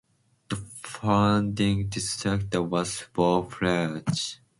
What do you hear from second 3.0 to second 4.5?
Bob Lawrence.